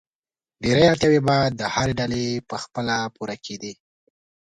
ډېری 0.63 0.85
اړتیاوې 0.91 1.19
به 1.27 1.37
د 1.59 1.61
هرې 1.73 1.93
ډلې 1.99 2.25
په 2.49 2.55
خپله 2.63 2.95
پوره 3.15 3.35
کېدې. 3.45 3.73